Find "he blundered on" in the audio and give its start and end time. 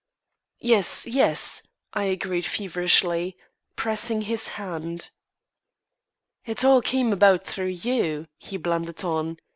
8.39-9.37